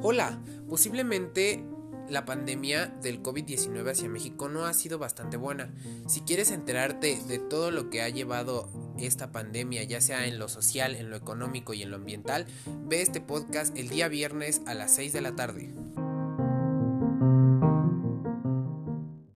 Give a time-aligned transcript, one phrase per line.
[0.00, 1.64] Hola, posiblemente
[2.08, 5.74] la pandemia del COVID-19 hacia México no ha sido bastante buena.
[6.06, 10.48] Si quieres enterarte de todo lo que ha llevado esta pandemia, ya sea en lo
[10.48, 12.46] social, en lo económico y en lo ambiental,
[12.86, 15.74] ve este podcast el día viernes a las 6 de la tarde.